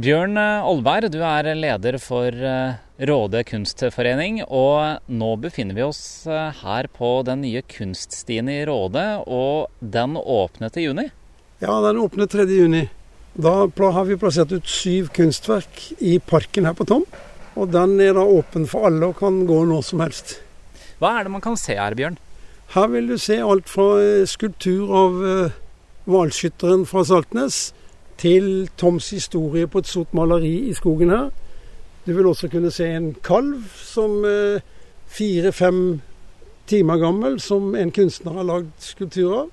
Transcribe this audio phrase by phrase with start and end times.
[0.00, 4.38] Bjørn Olberg, du er leder for eh, Råde kunstforening.
[4.46, 10.14] Og nå befinner vi oss eh, her på den nye kunststien i Råde, og den
[10.16, 11.04] åpnet i juni?
[11.60, 12.46] Ja, den åpnet 3.
[12.48, 12.86] juni.
[13.36, 17.04] Da har vi plassert ut syv kunstverk i parken her på Tom.
[17.60, 20.38] Og den er da åpen for alle og kan gå når som helst.
[21.02, 22.16] Hva er det man kan se her, Bjørn?
[22.72, 25.20] Her vil du se alt fra eh, skulptur av
[26.08, 27.66] hvalskytteren fra Saltnes
[28.20, 31.30] til Toms historie på et sort maleri i skogen her.
[32.06, 34.60] Du vil også kunne se en kalv som eh,
[35.08, 36.00] fire-fem
[36.68, 39.48] timer gammel, som en kunstner har lagd skulptur av.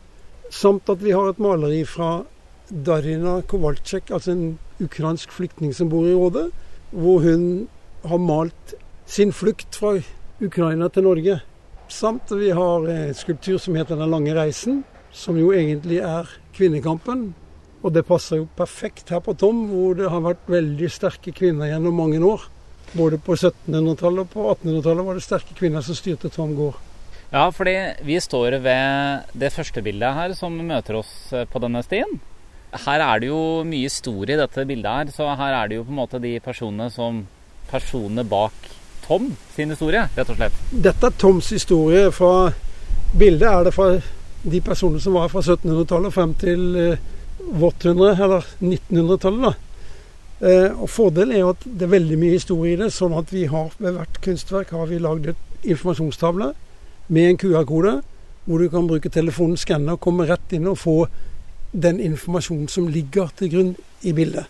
[0.52, 2.22] Samt at vi har et maleri fra
[2.70, 6.50] Darina Kowalczyk, altså en ukrainsk flyktning som bor i Råde,
[6.92, 7.68] hvor hun
[8.08, 8.76] har malt
[9.08, 9.98] sin flukt fra
[10.44, 11.40] Ukraina til Norge.
[11.88, 16.28] Samt at vi har en skulptur som heter 'Den lange reisen', som jo egentlig er
[16.54, 17.34] kvinnekampen.
[17.84, 21.70] Og det passer jo perfekt her på Tom, hvor det har vært veldig sterke kvinner
[21.70, 22.48] gjennom mange år.
[22.98, 26.80] Både på 1700-tallet og på 1800-tallet var det sterke kvinner som styrte Tom gård.
[27.28, 27.76] Ja, fordi
[28.08, 32.20] vi står ved det første bildet her som møter oss eh, på denne stien.
[32.86, 35.86] Her er det jo mye historie i dette bildet her, så her er det jo
[35.88, 37.26] på en måte de personene som
[37.68, 38.54] Personene bak
[39.04, 40.60] Tom sin historie, rett og slett.
[40.72, 42.06] Dette er Toms historie.
[42.16, 42.54] Fra
[43.20, 43.90] bildet er det fra
[44.48, 46.64] de personene som var fra 1700-tallet frem til
[47.48, 49.42] eh, vårt hundre, eller 1900-tallet.
[49.42, 49.54] da.
[50.40, 52.92] Eh, og Fordelen er jo at det er veldig mye historie i det.
[52.94, 56.52] sånn at vi har ved hvert kunstverk har vi lagd et informasjonstavle
[57.08, 58.02] med en QR-kode,
[58.46, 61.08] hvor du kan bruke telefonen, skanne og komme rett inn og få
[61.74, 63.74] den informasjonen som ligger til grunn
[64.04, 64.46] i bildet.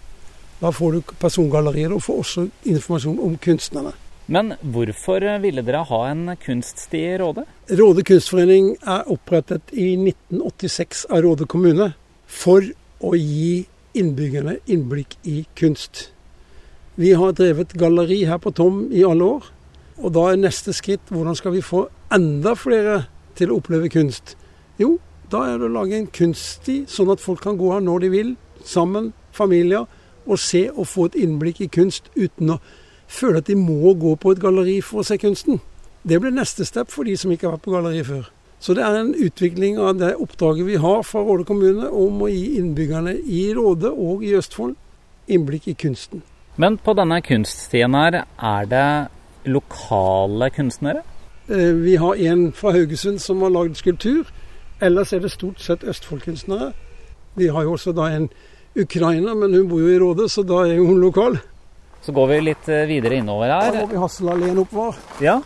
[0.60, 3.94] Da får du persongalleriet og får også informasjon om kunstnerne.
[4.28, 7.46] Men hvorfor ville dere ha en kunststi i Råde?
[7.72, 11.94] Råde kunstforening er opprettet i 1986 av Råde kommune
[12.28, 12.66] for
[13.04, 13.68] å gi
[13.98, 16.12] innbyggerne innblikk i kunst.
[16.98, 19.52] Vi har drevet galleri her på Tom i alle år.
[19.98, 23.04] Og da er neste skritt hvordan skal vi få enda flere
[23.38, 24.36] til å oppleve kunst?
[24.82, 24.98] Jo,
[25.30, 28.12] da er det å lage en kunststi, sånn at folk kan gå her når de
[28.14, 28.36] vil,
[28.66, 29.88] sammen, familier,
[30.28, 32.62] og se og få et innblikk i kunst uten å
[33.08, 35.62] føle at de må gå på et galleri for å se kunsten.
[36.08, 38.28] Det blir neste step for de som ikke har vært på galleri før.
[38.60, 42.30] Så det er en utvikling av det oppdraget vi har fra Råde kommune om å
[42.32, 44.74] gi innbyggerne i Råde og i Østfold
[45.28, 46.24] innblikk i kunsten.
[46.58, 48.88] Men på denne kunststien her, er det
[49.52, 51.04] lokale kunstnere?
[51.48, 54.26] Eh, vi har en fra Haugesund som har lagd skulptur.
[54.82, 56.72] Ellers er det stort sett Østfold-kunstnere.
[57.38, 58.30] Vi har jo også da en
[58.76, 61.38] ukrainer, men hun bor jo i Råde, så da er hun lokal.
[62.02, 63.72] Så går vi litt eh, videre innover her.
[63.72, 64.98] Da går vi Hasselalleen oppover.
[65.22, 65.40] Ja.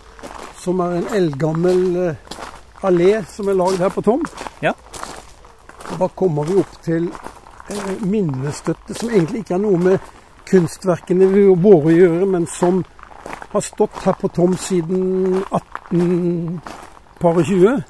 [0.61, 2.39] Som er en eldgammel eh,
[2.81, 4.25] allé som er lagd her på Tom.
[4.61, 4.73] Ja.
[5.91, 7.09] Og da kommer vi opp til
[7.69, 9.99] eh, minnestøtte, som egentlig ikke har noe med
[10.49, 11.25] kunstverkene
[11.61, 12.83] våre å gjøre, men som
[13.51, 15.01] har stått her på Tom siden
[15.51, 17.81] 1820.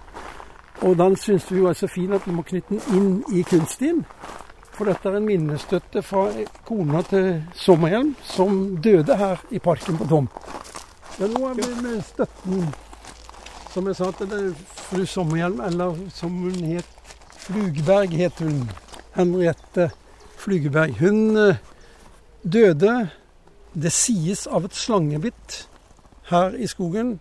[0.81, 3.43] Og den syns vi jo er så fin at vi må knytte den inn i
[3.47, 3.99] kunststien.
[4.71, 6.23] For dette er en minnestøtte fra
[6.65, 10.27] kona til Sommerhjelm, som døde her i parken på Tom.
[11.19, 12.73] Ja, nå er vi med støtten
[13.71, 14.55] som jeg sa det,
[14.91, 16.87] fru Sommerhjelm, eller som hun het
[17.39, 18.65] Flugberg, het hun.
[19.15, 19.91] Henriette
[20.35, 20.97] Flugeberg.
[20.99, 21.59] Hun eh,
[22.43, 22.95] døde,
[23.73, 25.61] det sies, av et slangebitt
[26.31, 27.17] her i skogen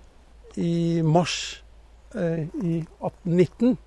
[0.58, 1.36] i mars
[2.14, 3.78] eh, i 1819.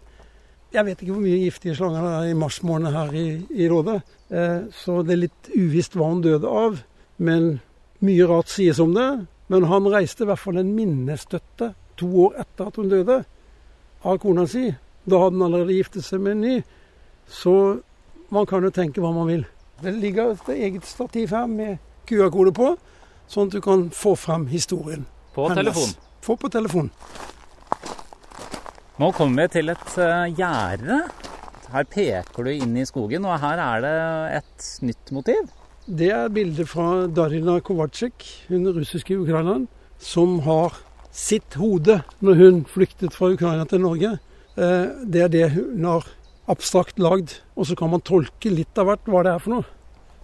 [0.73, 3.67] Jeg vet ikke hvor mye giftige slanger det er i mars måned her i, i
[3.71, 3.99] Rådet,
[4.31, 6.79] eh, så det er litt uvisst hva hun døde av.
[7.19, 7.57] Men
[8.03, 9.11] mye rart sies om det.
[9.51, 13.19] Men han reiste i hvert fall en minnestøtte to år etter at hun døde,
[14.03, 14.69] av kona si.
[15.03, 16.55] Da hadde han allerede giftet seg med en ny.
[17.27, 17.55] Så
[18.33, 19.43] man kan jo tenke hva man vil.
[19.83, 22.73] Det ligger et eget stativ her med QR-kode på,
[23.31, 25.05] sånn at du kan få frem historien.
[25.35, 25.63] På hennes.
[25.63, 25.93] telefon?
[26.23, 26.91] Få på telefon.
[29.01, 31.01] Nå kommer vi til et uh, gjerde.
[31.73, 33.93] Her peker du inn i skogen, og her er det
[34.39, 35.49] et nytt motiv.
[35.83, 39.65] Det er bildet fra Darina Kovacek, hun russiske ukraineren,
[39.99, 40.77] som har
[41.13, 44.17] sitt hode når hun flyktet fra Ukraina til Norge.
[44.57, 46.09] Eh, det er det hun har
[46.49, 47.37] abstrakt lagd.
[47.55, 49.69] Og så kan man tolke litt av hvert hva det er for noe.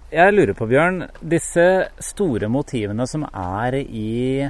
[0.10, 1.64] Jeg lurer på, Bjørn, disse
[2.02, 4.42] store motivene som er i,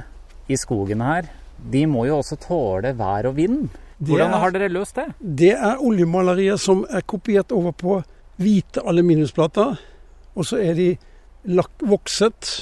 [0.48, 1.28] i skogen her,
[1.60, 3.68] de må jo også tåle vær og vind.
[4.00, 5.04] Hvordan er, har dere løst det?
[5.20, 7.98] Det er oljemalerier som er kopiert over på
[8.40, 9.76] hvite aluminiumsplater.
[10.32, 10.88] Og så er de
[11.84, 12.54] vokset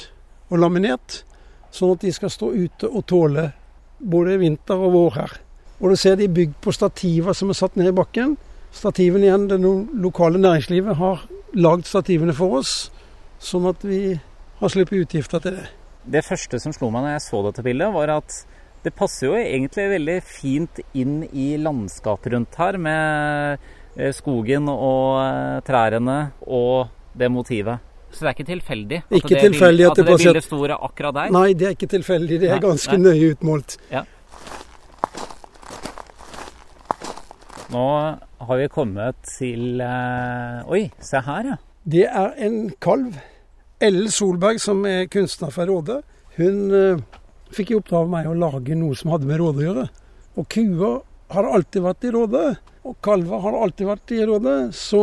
[0.51, 1.23] og laminert,
[1.71, 3.53] sånn at de skal stå ute og tåle
[3.99, 5.33] både vinter og vår her.
[5.79, 8.37] Og du ser de bygd på stativer som er satt ned i bakken.
[8.75, 9.59] Stativene igjen, Det
[10.03, 12.91] lokale næringslivet har lagd stativene for oss.
[13.39, 14.19] sånn at vi
[14.59, 15.69] har sluppet utgifter til det.
[16.05, 18.45] Det første som slo meg når jeg så dette bildet, var at
[18.83, 23.59] det passer jo egentlig veldig fint inn i landskapet rundt her, med
[23.95, 27.79] eh, skogen og eh, trærne og det motivet.
[28.11, 30.73] Så det er ikke tilfeldig at Ikke det, tilfeldig at det at det bildet står
[30.77, 31.33] akkurat der?
[31.35, 32.39] Nei, det er ikke tilfeldig.
[32.41, 33.13] Det er Nei, ganske nei.
[33.13, 33.77] nøye utmålt.
[37.69, 37.87] Nå
[38.49, 41.57] har vi kommet til eh, Oi, se her, ja.
[41.89, 43.19] Det er en kalv.
[43.81, 46.01] Ellen Solberg, som er kunstner fra Råde,
[46.39, 47.03] hun eh,
[47.55, 49.85] fikk i oppdrag av meg å lage noe som hadde med Råde å gjøre.
[50.41, 50.99] Og kuer
[51.35, 52.45] har alltid vært i Råde,
[52.89, 54.57] og kalver har alltid vært i Råde.
[54.77, 55.03] Så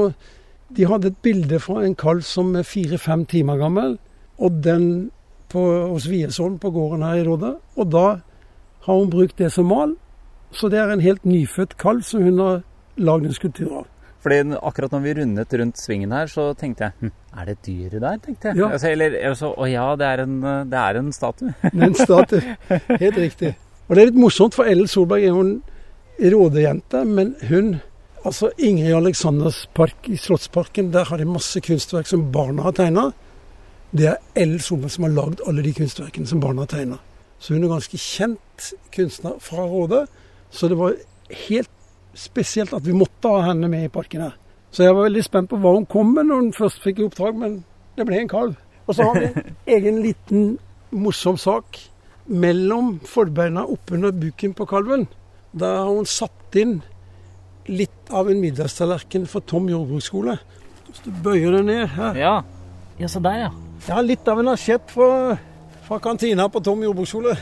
[0.73, 3.97] de hadde et bilde fra en kalv som er fire-fem timer gammel,
[4.41, 5.11] og den
[5.51, 7.55] på, hos Wiersholm på gården her i Råde.
[7.77, 8.05] Og da
[8.85, 9.95] har hun brukt det som mal.
[10.55, 12.63] Så det er en helt nyfødt kalv som hun har
[12.97, 13.91] lagd en skulptur av.
[14.25, 18.01] Fordi akkurat når vi rundet rundt svingen her, så tenkte jeg hm, er det dyret
[18.01, 18.17] der?
[18.23, 18.57] tenkte jeg.
[18.57, 18.69] Ja.
[18.73, 20.39] Altså, eller altså, å ja, det er en,
[20.71, 21.53] det er en statue.
[21.77, 22.55] Men statue.
[22.89, 23.53] Helt riktig.
[23.85, 25.59] Og det er litt morsomt, for Ellen Solberg er en
[26.33, 27.75] rådejente, men hun
[28.25, 33.11] Altså Ingrid Alexanders park i Slottsparken, der har de masse kunstverk som barna har tegna.
[33.93, 36.97] Det er Ellen Solberg som har lagd alle de kunstverkene som barna har tegna.
[37.37, 40.07] Så hun er ganske kjent kunstner fra Råde.
[40.49, 40.95] Så det var
[41.49, 41.69] helt
[42.17, 44.33] spesielt at vi måtte ha henne med i parken her.
[44.73, 47.05] Så jeg var veldig spent på hva hun kom med når hun først fikk i
[47.05, 47.59] oppdrag, men
[47.95, 48.57] det ble en kalv.
[48.87, 50.49] Og så har vi en egen liten
[50.89, 51.77] morsom sak.
[52.25, 55.05] Mellom forbeina oppunder buken på kalven,
[55.53, 56.79] der har hun satt inn
[57.71, 60.37] litt av en middagstallerken for Tom jordbruksskole.
[60.89, 62.35] Hvis du bøyer deg ned her Ja.
[62.99, 63.51] ja, så der, ja.
[63.87, 65.37] Ja, litt av en asjett fra,
[65.87, 67.35] fra kantina på Tom jordbruksskole.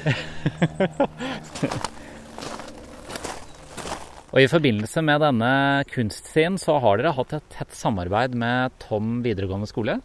[4.33, 5.49] Og i forbindelse med denne
[5.93, 9.99] kunstscenen så har dere hatt et tett samarbeid med Tom videregående skole.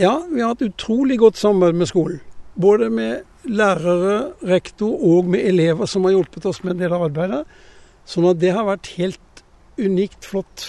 [0.00, 2.22] Ja, vi har hatt utrolig godt samarbeid med skolen.
[2.58, 7.04] Både med lærere, rektor og med elever som har hjulpet oss med en del av
[7.10, 7.44] arbeidet.
[8.08, 9.20] Sånn at det har vært helt
[9.78, 10.66] unikt flott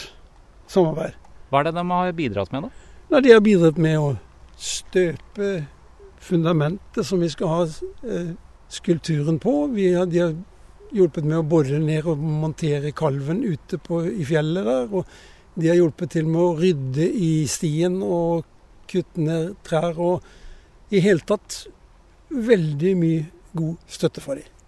[0.70, 1.18] samarbeid.
[1.50, 2.90] Hva er det de har bidratt med, da?
[3.10, 4.10] Nei, de har bidratt med å
[4.60, 5.54] støpe
[6.22, 8.32] fundamentet som vi skal ha eh,
[8.70, 9.54] skulpturen på.
[9.74, 10.36] Vi har, de har
[10.94, 14.86] hjulpet med å bore ned og montere kalven ute på, i fjellet der.
[14.94, 18.46] Og de har hjulpet til med å rydde i stien og
[18.90, 19.98] kutte ned trær.
[19.98, 21.64] Og i hele tatt
[22.30, 23.26] veldig mye
[23.58, 24.59] god støtte fra dem.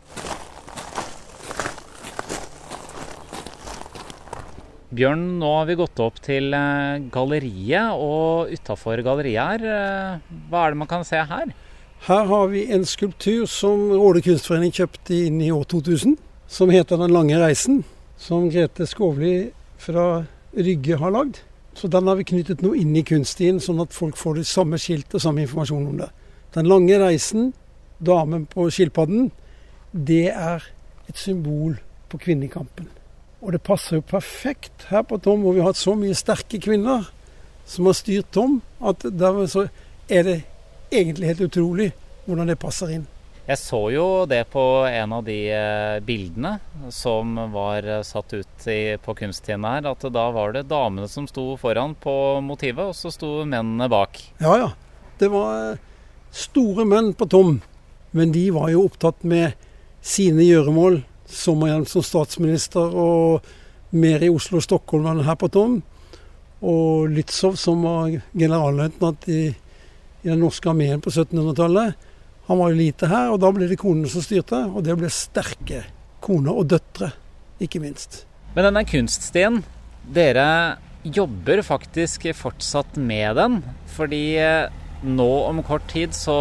[4.91, 10.65] Bjørn, nå har vi gått opp til eh, galleriet, og utafor galleriet her, eh, hva
[10.65, 11.53] er det man kan se her?
[12.09, 16.17] Her har vi en skulptur som Råde kunstforening kjøpte inn i år 2000,
[16.51, 17.85] som heter 'Den lange reisen',
[18.17, 20.25] som Grete Skovli fra
[20.57, 21.39] Rygge har lagd.
[21.73, 24.75] Så den har vi knyttet nå inn i kunststien, sånn at folk får det samme
[24.75, 26.09] skilt og samme informasjon om det.
[26.51, 27.53] 'Den lange reisen',
[28.03, 29.31] damen på skilpadden,
[29.93, 30.59] det er
[31.07, 31.79] et symbol
[32.09, 32.89] på kvinnekampen.
[33.41, 36.59] Og det passer jo perfekt her på Tom, hvor vi har hatt så mye sterke
[36.61, 37.07] kvinner
[37.65, 39.65] som har styrt Tom, at dermed så
[40.11, 40.38] er det
[40.91, 41.89] egentlig helt utrolig
[42.27, 43.07] hvordan det passer inn.
[43.47, 46.53] Jeg så jo det på en av de eh, bildene
[46.93, 51.25] som var eh, satt ut i, på kunststien her, at da var det damene som
[51.27, 52.13] sto foran på
[52.45, 54.21] motivet, og så sto mennene bak.
[54.43, 54.69] Ja, ja.
[55.19, 55.81] Det var eh,
[56.31, 57.57] store menn på Tom,
[58.13, 59.57] men de var jo opptatt med
[60.05, 61.01] sine gjøremål.
[61.31, 63.47] Sommerhjelm som statsminister og
[63.91, 65.79] mer i Oslo og Stockholm enn her på Tom.
[66.61, 69.41] Og Lützow, som var generalløytnant i,
[70.21, 71.97] i den norske armeen på 1700-tallet.
[72.50, 74.59] Han var jo lite her, og da ble det konene som styrte.
[74.69, 75.85] Og det ble sterke
[76.21, 77.11] koner og døtre,
[77.63, 78.23] ikke minst.
[78.55, 79.61] Men denne kunststien,
[80.13, 83.61] dere jobber faktisk fortsatt med den.
[83.95, 84.71] Fordi eh,
[85.01, 86.38] nå om kort tid så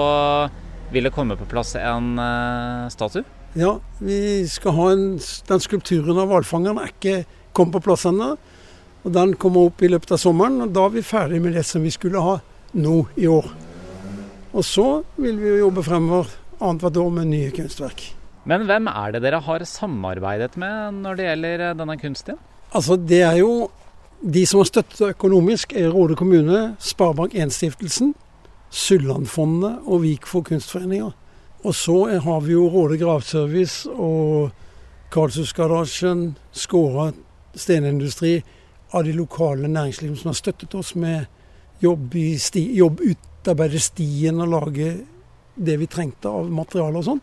[0.91, 3.25] vil det komme på plass en eh, statue.
[3.59, 5.07] Ja, vi skal ha en,
[5.49, 7.17] den skulpturen av hvalfangeren er ikke
[7.57, 8.37] kommet på plass ennå.
[9.01, 11.65] Og Den kommer opp i løpet av sommeren, og da er vi ferdig med det
[11.67, 12.37] som vi skulle ha
[12.79, 13.49] nå i år.
[14.53, 14.87] Og så
[15.19, 16.31] vil vi jo jobbe fremover
[16.61, 18.05] annethvert år med nye kunstverk.
[18.51, 22.39] Men hvem er det dere har samarbeidet med når det gjelder eh, denne kunsten?
[22.71, 23.71] Altså, det er jo
[24.21, 28.11] De som har støttet økonomisk, er Råde kommune, Sparebank1-stiftelsen,
[28.69, 31.15] Sullandfondet og Vikfor kunstforeninger.
[31.61, 34.51] Og så har vi jo Råde gravservice og
[35.13, 37.11] Karlshusgarasjen, Skåra
[37.59, 38.39] stenindustri
[38.95, 41.27] av de lokale næringslivene som har støttet oss med
[41.83, 44.93] jobb, i sti, jobb utarbeide stien og lage
[45.61, 47.23] det vi trengte av materiale og sånn.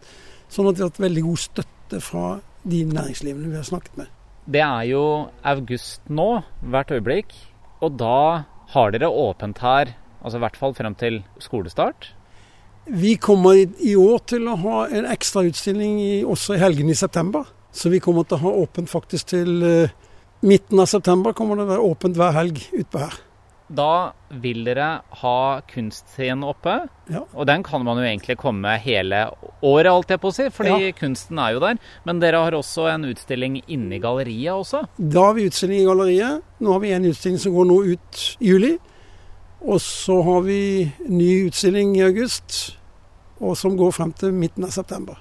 [0.51, 2.27] Sånn at vi har hatt veldig god støtte fra
[2.67, 4.12] de næringslivene vi har snakket med.
[4.48, 5.03] Det er jo
[5.44, 6.29] august nå,
[6.72, 7.34] hvert øyeblikk.
[7.84, 12.08] Og da har dere åpent her Altså i hvert fall frem til skolestart.
[12.89, 17.48] Vi kommer i år til å ha en ekstra utstilling også i helgen i september.
[17.75, 19.96] Så vi kommer til å ha åpent faktisk til uh,
[20.41, 21.36] midten av september.
[21.36, 23.17] kommer det å være åpent hver helg utpå her.
[23.67, 26.77] Da vil dere ha kunstscenen oppe.
[27.12, 27.25] Ja.
[27.36, 29.25] Og den kan man jo egentlig komme hele
[29.60, 30.94] året, alt jeg på å si, fordi Ja.
[30.96, 31.77] kunsten er jo der.
[32.06, 34.88] Men dere har også en utstilling inne i galleriet også.
[34.98, 36.41] Da har vi utstilling i galleriet.
[36.62, 38.79] Nå har vi en utstilling som går nå ut i juli.
[39.67, 40.59] Og så har vi
[41.12, 42.77] ny utstilling i august,
[43.43, 45.19] og som går frem til midten av september.